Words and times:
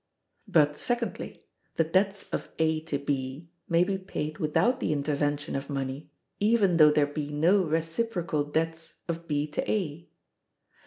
But, 0.47 0.77
secondly: 0.79 1.43
The 1.75 1.83
debts 1.83 2.23
of 2.33 2.49
A 2.57 2.79
to 2.85 2.97
B 2.97 3.51
may 3.69 3.83
be 3.83 3.99
paid 3.99 4.39
without 4.39 4.79
the 4.79 4.91
intervention 4.91 5.55
of 5.55 5.69
money, 5.69 6.09
even 6.39 6.77
though 6.77 6.89
there 6.89 7.05
be 7.05 7.31
no 7.31 7.61
reciprocal 7.63 8.43
debts 8.45 8.95
of 9.07 9.27
B 9.27 9.45
to 9.51 9.71
A. 9.71 10.09